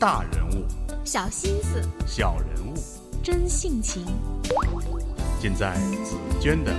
[0.00, 0.64] 大人物、
[1.04, 2.74] 小心思、小人物，
[3.20, 4.06] 真性情，
[5.40, 5.74] 尽在
[6.04, 6.72] 紫娟的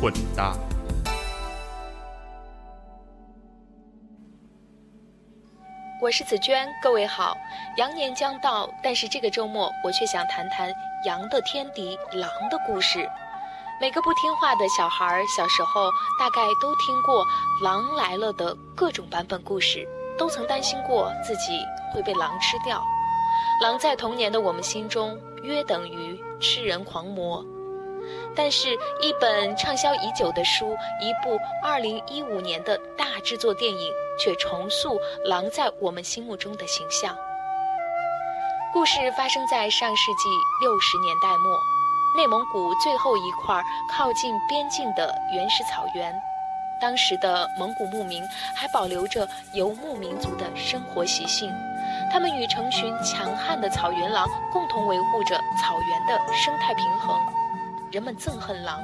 [0.00, 0.56] 混搭。
[6.00, 7.36] 我是紫娟，各位好。
[7.76, 10.72] 羊年将到，但是这个周末我却想谈谈
[11.04, 13.10] 羊的天敌狼的故事。
[13.80, 15.90] 每个不听话的小孩小时候
[16.20, 17.24] 大概都听过
[17.64, 19.88] 《狼来了》的各种版本故事，
[20.20, 22.84] 都曾担心过自己会被狼吃掉。
[23.62, 27.42] 狼在童年的我们心中约等于吃人狂魔。
[28.36, 37.16] 但是，一本畅销已久的书，一部2015年的大制作电影，却重塑狼在我们心目中的形象。
[38.72, 40.28] 故事发生在上世纪
[40.60, 41.58] 六十年代末，
[42.16, 46.12] 内蒙古最后一块靠近边境的原始草原。
[46.80, 51.52] 当时的蒙古牧民还保留着游牧民族的生活习性，
[52.10, 57.20] 他们与成群强悍的草原狼共同维护着草原的生态平衡。
[57.92, 58.82] 人们憎恨狼，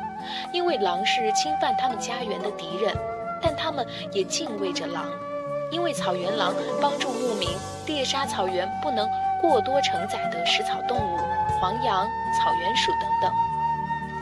[0.53, 2.95] 因为狼是侵犯他们家园的敌人；
[3.41, 5.07] 但他们也敬畏着狼，
[5.71, 7.49] 因为草原狼帮助牧民
[7.87, 9.09] 猎杀草原不能
[9.41, 11.19] 过多承载的食草动物——
[11.61, 13.33] 黄羊、草原鼠等等。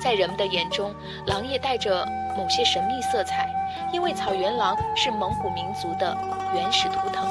[0.04, 0.94] 在人们的眼中，
[1.26, 3.48] 狼也带着某些神秘色彩，
[3.90, 6.14] 因为草原狼是蒙古民族的
[6.54, 7.26] 原始图腾。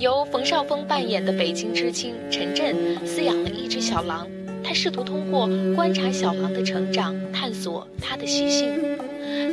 [0.00, 2.74] 由冯绍峰扮演的北京知青陈震
[3.06, 4.26] 饲养了一只小狼。
[4.64, 8.98] 他试图通过观察小狼的成长，探索它的习性，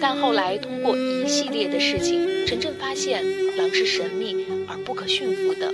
[0.02, 3.24] 但后来通过一系列的事情，陈震发现
[3.56, 5.72] 狼是神秘而不可驯服的，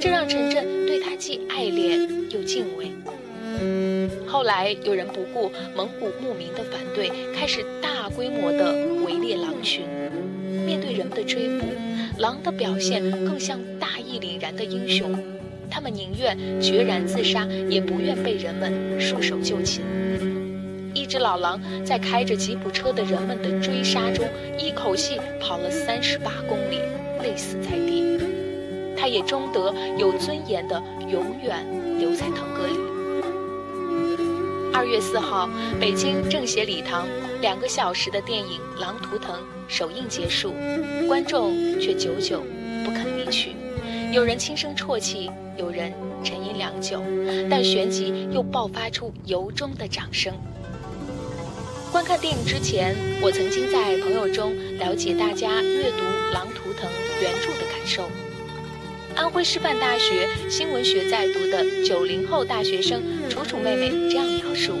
[0.00, 1.98] 这让陈震对它既爱恋
[2.30, 2.92] 又敬畏。
[4.26, 8.72] 后来有人不顾蒙古牧民的反对，开始大规模的
[9.04, 9.84] 围猎狼群。
[10.66, 11.66] 面对人们的追捕，
[12.18, 15.18] 狼的表现更像大义凛然的英雄。
[15.70, 19.82] 他们宁愿决然自杀，也不愿被人们束手就擒。
[20.92, 24.26] 一只老狼在开着吉普车的人们的追杀中，
[24.58, 26.78] 一口气跑了三十八公里，
[27.22, 28.18] 累死在地。
[28.96, 31.64] 他也终得有尊严的永远
[31.98, 32.89] 留在腾格里。
[34.72, 35.48] 二月四号，
[35.80, 37.06] 北京政协礼堂，
[37.40, 39.34] 两个小时的电影《狼图腾》
[39.68, 40.54] 首映结束，
[41.08, 42.42] 观众却久久
[42.84, 43.52] 不肯离去。
[44.12, 45.92] 有人轻声啜泣，有人
[46.22, 47.02] 沉吟良久，
[47.50, 50.32] 但旋即又爆发出由衷的掌声。
[51.90, 56.88] 观看电影之前，我曾经在朋友中了解大家阅读《狼图腾》
[57.20, 58.04] 原著的感受。
[59.20, 64.72] 安徽师范大学新闻学在读的九零后大学生楚楚妹妹这样描述：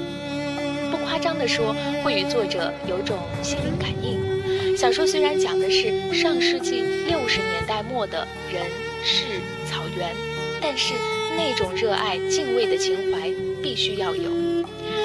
[0.90, 4.74] 不夸张地说，会与作者有种心灵感应。
[4.74, 8.62] 小说虽然讲的是上世纪六十年代末的人。
[9.02, 9.24] 是
[9.66, 10.14] 草原，
[10.60, 10.94] 但是
[11.36, 13.30] 那种热爱、敬畏的情怀
[13.62, 14.30] 必须要有。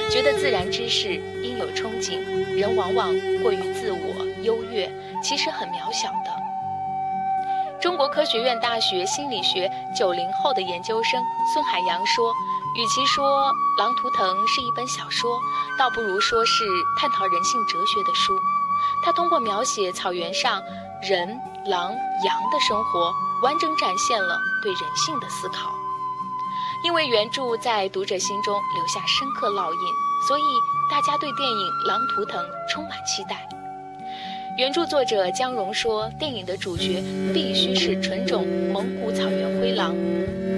[0.10, 2.20] 觉得自然之事应有憧憬，
[2.58, 4.90] 人往往过于自我、优越，
[5.22, 6.45] 其实很渺小的。
[7.86, 11.22] 中国科学院大学心理学九零后的研究生
[11.54, 12.34] 孙海洋说
[12.76, 15.40] ：“与其说《狼图腾》是一本小说，
[15.78, 16.66] 倒不如说是
[17.00, 18.36] 探讨人性哲学的书。
[19.04, 20.60] 他通过描写草原上
[21.00, 21.92] 人、狼、
[22.24, 23.14] 羊的生活。”
[23.44, 25.70] 完整展现了对人性的思考，
[26.84, 29.94] 因为原著在读者心中留下深刻烙印，
[30.28, 30.42] 所以
[30.90, 33.48] 大家对电影《狼图腾》充满期待。
[34.58, 39.94] 原著作者姜蓉说：“电影的主角必须是纯种蒙古草原灰狼，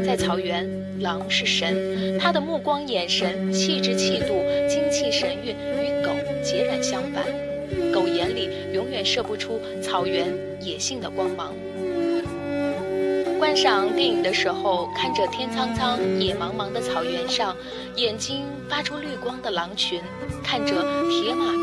[0.06, 0.70] 在草原，
[1.00, 6.12] 狼是神，他的目光、眼神、气质、气度、精气神韵与狗
[6.44, 7.26] 截然相反，
[7.92, 10.32] 狗眼里永远射不出草原
[10.62, 11.52] 野性的光芒。”
[13.40, 17.56] 观赏电影的时候，看着天苍苍、野茫茫的草原上，
[17.96, 20.02] 眼睛发出绿光的狼群，
[20.44, 20.74] 看着
[21.10, 21.54] 铁马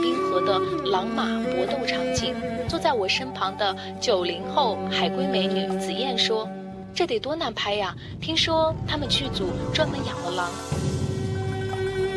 [0.41, 0.59] 的
[0.91, 2.35] 狼马搏斗场景，
[2.69, 6.49] 坐在我身旁的九零后海归美女紫燕说
[6.95, 7.95] ：“这得多难拍呀！
[8.21, 10.51] 听说他们剧组专门养了狼。”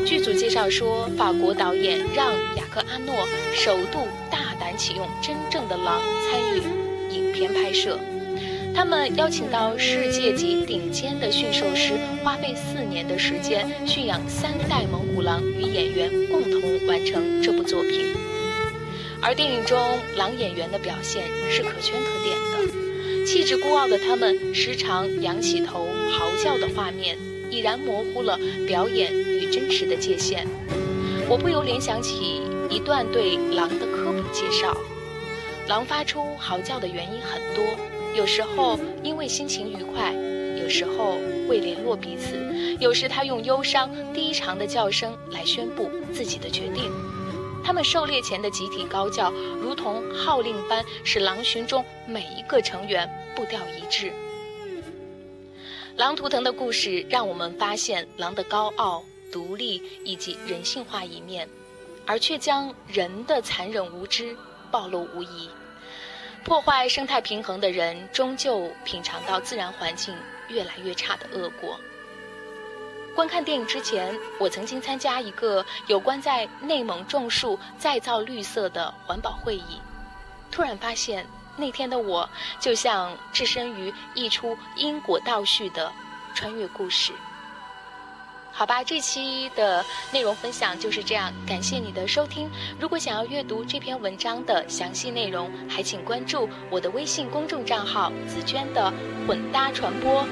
[0.05, 3.13] 剧组介绍说，法国导演让·雅克阿诺
[3.53, 3.99] 首度
[4.31, 6.61] 大胆启用真正的狼参与
[7.13, 7.99] 影片拍摄。
[8.77, 18.13] 他们邀请到世界级顶尖的驯兽师，花费四年的时间驯养三代蒙古狼，与演员共同完成这部作品。
[19.19, 27.17] 而电影中狼演员的表现是可圈可点的，气质孤傲的他们时常仰起头嚎叫的画面，
[27.49, 30.47] 已然模糊了表演与真实的界限。
[31.27, 34.77] 我不由联想起一段对狼的科普介绍：
[35.67, 37.65] 狼发出嚎叫的原因很多。
[38.17, 40.11] 有时候因为心情愉快，
[40.59, 42.35] 有时候为联络彼此，
[42.79, 46.91] 有时他用忧伤低长的叫声来宣布自己的决定。
[47.63, 49.29] 他们狩猎前的集体高叫，
[49.61, 54.11] 如同号令般，使狼群中每一个成员步调一致。
[55.95, 61.47] 狼图腾的故事让我们发现狼的高傲、独立以及人性化一面，
[62.07, 64.35] 而却将人的残忍无知
[64.71, 65.47] 暴露无遗。
[66.47, 70.15] 破坏生态平衡的人，终究品尝到自然环境
[70.47, 71.77] 越来越差的恶果。
[73.13, 79.81] 观看电影之前，我曾经参加一个有关在内蒙种树、再造绿色的环保会议，
[80.49, 81.27] 突然发现
[81.57, 82.29] 那天的我
[82.61, 85.91] 就像置身于一出因果倒叙的
[86.33, 87.11] 穿越故事。
[88.57, 92.49] 好吧，这期的内容分享就是这样，感谢你的收听。
[92.79, 98.91] 如果想要阅读这篇文章的详细内容，还请关注我的微信公众账号“紫娟的
[99.27, 100.25] 混搭传播”。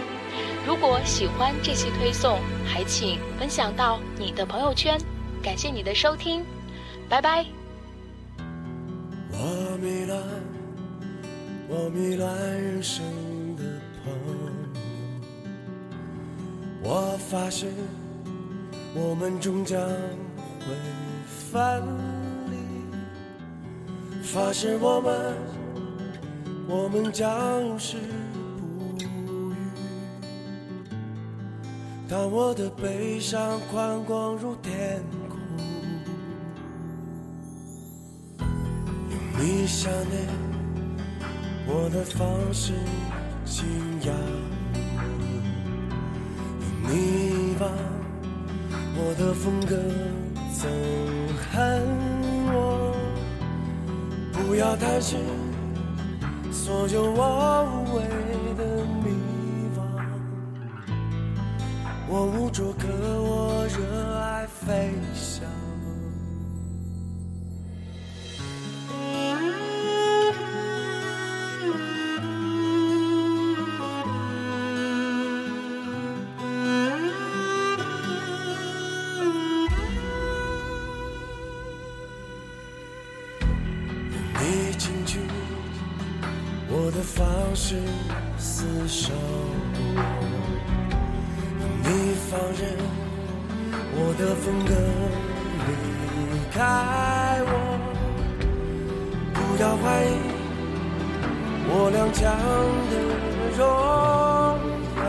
[0.66, 5.00] 如果喜欢这期推送，还请分享到你的朋友圈。
[5.44, 6.44] 感谢你的收听，
[7.08, 7.46] 拜拜。
[9.34, 10.24] 我迷了，
[11.68, 13.06] 我迷乱人生
[13.56, 13.62] 的
[14.04, 14.12] 朋
[16.84, 17.70] 友，我发现。
[18.98, 20.68] 我们终将会
[21.28, 21.84] 分
[22.50, 22.56] 离，
[24.24, 25.36] 发誓我们，
[26.66, 27.98] 我们将永世
[28.58, 29.06] 不渝。
[32.08, 35.38] 当我的悲伤宽广如天空，
[39.10, 40.26] 用你想念
[41.68, 42.72] 我的方式
[43.44, 43.66] 信
[44.06, 44.16] 仰
[46.84, 47.95] 你，用你把。
[48.98, 49.76] 我的风格
[50.56, 50.68] 憎
[51.52, 51.84] 恨
[52.54, 52.96] 我，
[54.32, 55.20] 不要担心
[56.52, 58.04] 所有我无谓
[58.56, 58.64] 的
[59.04, 59.12] 迷
[59.76, 59.80] 惘。
[62.08, 62.88] 我无处可
[63.22, 65.65] 我热爱飞翔。
[88.86, 89.12] 厮守，
[91.82, 91.90] 你
[92.30, 92.62] 放任
[93.96, 94.72] 我的风格
[95.66, 95.70] 离
[96.54, 96.56] 开
[97.48, 97.52] 我，
[99.34, 100.08] 不要怀疑
[101.68, 102.22] 我踉跄
[102.92, 102.94] 的
[103.58, 103.60] 荣
[105.00, 105.04] 耀，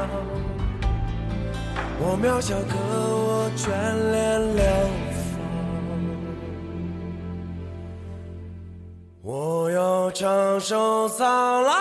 [2.01, 3.61] 我渺小可我眷
[4.11, 4.17] 恋
[4.57, 4.65] 流
[9.23, 11.75] 放，我要长寿苍老。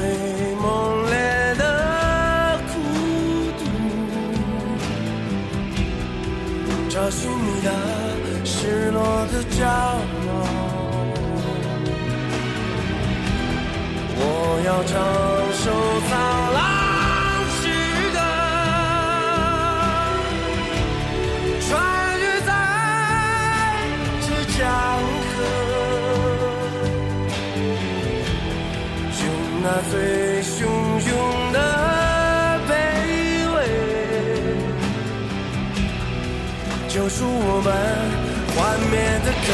[0.00, 0.08] 最
[0.54, 1.12] 猛烈
[1.58, 2.72] 的孤
[3.58, 3.62] 独，
[6.88, 7.68] 找寻你的
[8.42, 9.68] 失落的骄傲。
[14.16, 14.24] 我
[14.64, 14.90] 要长
[15.52, 15.64] 寿
[16.08, 16.10] 苍
[29.72, 31.58] 那最汹涌的
[32.68, 32.70] 卑
[33.54, 33.56] 微，
[36.88, 37.70] 救赎我们
[38.56, 38.58] 幻
[38.90, 39.46] 灭的渴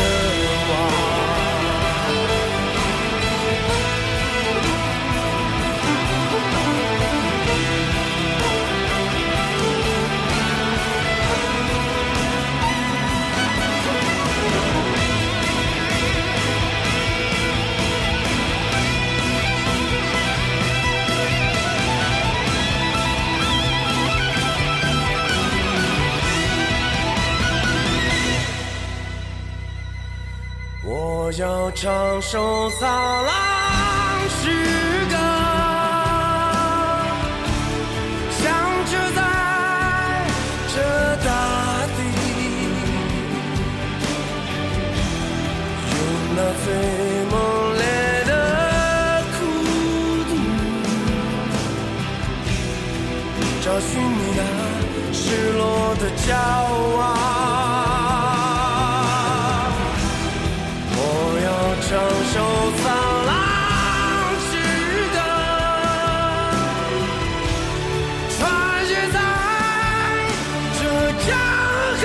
[30.89, 32.89] 我要唱首苍
[33.25, 33.35] 狼
[34.31, 34.49] 诗
[35.11, 35.17] 歌，
[38.31, 38.47] 响
[38.87, 39.21] 彻在
[40.73, 40.77] 这
[41.27, 41.29] 大
[41.97, 41.99] 地，
[45.91, 45.95] 用
[46.37, 46.65] 那最
[47.33, 47.35] 猛
[47.75, 47.83] 烈
[48.27, 48.31] 的
[49.35, 49.39] 孤
[50.29, 50.31] 独，
[53.61, 54.41] 找寻你那
[55.13, 55.19] 失
[55.51, 55.61] 落
[55.97, 56.31] 的骄
[57.01, 57.66] 傲。
[71.27, 71.31] 江
[72.01, 72.03] 河，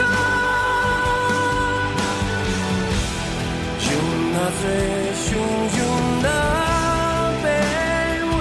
[3.87, 3.89] 用
[4.33, 4.63] 那最
[5.21, 5.23] 汹
[5.77, 5.79] 涌
[6.23, 6.27] 的
[7.43, 7.45] 卑
[8.37, 8.39] 微，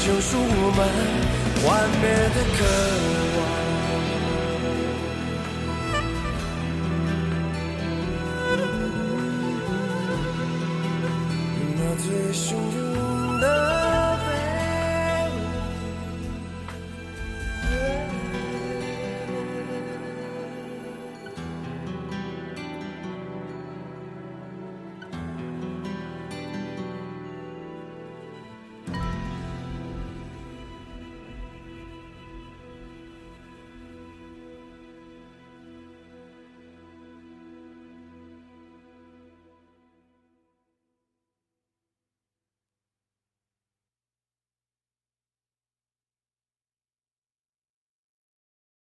[0.00, 0.40] 救赎我
[0.76, 0.78] 们
[1.62, 1.64] 幻
[2.00, 2.04] 灭
[2.34, 2.58] 的渴
[3.36, 3.38] 望。
[11.78, 12.44] 那最汹
[12.76, 12.80] 涌
[13.40, 13.75] 的。